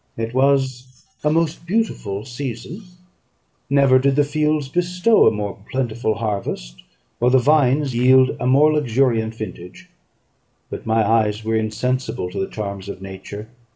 [0.17, 2.81] It was a most beautiful season;
[3.69, 6.81] never did the fields bestow a more plentiful harvest,
[7.19, 9.91] or the vines yield a more luxuriant vintage:
[10.71, 13.47] but my eyes were insensible to the charms of nature.